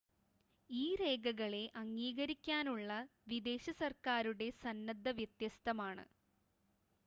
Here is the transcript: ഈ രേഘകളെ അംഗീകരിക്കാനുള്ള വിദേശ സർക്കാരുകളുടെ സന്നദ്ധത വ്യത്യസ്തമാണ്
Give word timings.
ഈ 0.69 0.95
രേഘകളെ 0.95 1.61
അംഗീകരിക്കാനുള്ള 1.75 2.89
വിദേശ 3.27 3.65
സർക്കാരുകളുടെ 3.79 4.49
സന്നദ്ധത 4.63 5.15
വ്യത്യസ്തമാണ് 5.15 6.05